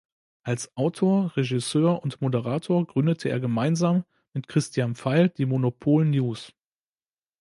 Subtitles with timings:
[0.41, 6.55] Als Autor, Regisseur und Moderator gründete er gemeinsam mit Christian Pfeil die Monopol News.